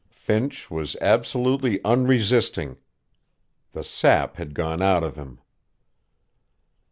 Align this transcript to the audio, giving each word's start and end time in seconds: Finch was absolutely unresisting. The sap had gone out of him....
Finch 0.09 0.71
was 0.71 0.95
absolutely 0.99 1.79
unresisting. 1.85 2.77
The 3.73 3.83
sap 3.83 4.37
had 4.37 4.55
gone 4.55 4.81
out 4.81 5.03
of 5.03 5.15
him.... 5.15 5.37